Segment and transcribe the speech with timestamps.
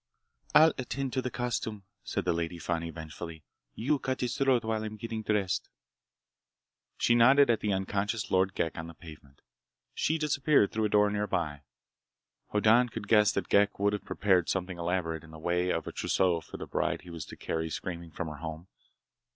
[0.55, 3.43] "I'll attend to the costume," said the Lady Fani vengefully.
[3.75, 5.69] "You cut his throat while I'm getting dressed."
[6.97, 9.43] She nodded at the unconscious Lord Ghek on the pavement.
[9.93, 11.61] She disappeared through a door nearby.
[12.47, 15.91] Hoddan could guess that Ghek would have prepared something elaborate in the way of a
[15.91, 18.69] trousseau for the bride he was to carry screaming from her home.